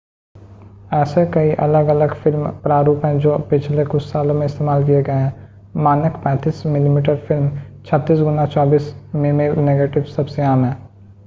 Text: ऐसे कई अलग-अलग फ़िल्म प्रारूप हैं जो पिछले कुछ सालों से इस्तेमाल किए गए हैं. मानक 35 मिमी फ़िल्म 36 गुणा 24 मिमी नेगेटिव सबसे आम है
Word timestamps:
ऐसे 0.93 1.25
कई 1.25 1.51
अलग-अलग 1.51 2.13
फ़िल्म 2.13 2.47
प्रारूप 2.63 3.05
हैं 3.05 3.19
जो 3.19 3.37
पिछले 3.37 3.85
कुछ 3.85 4.01
सालों 4.03 4.39
से 4.39 4.45
इस्तेमाल 4.45 4.83
किए 4.85 5.01
गए 5.03 5.13
हैं. 5.13 5.33
मानक 5.75 6.21
35 6.27 6.65
मिमी 6.65 7.01
फ़िल्म 7.01 7.49
36 7.85 8.21
गुणा 8.21 8.45
24 8.47 8.93
मिमी 9.15 9.49
नेगेटिव 9.61 10.03
सबसे 10.03 10.41
आम 10.41 10.65
है 10.65 10.77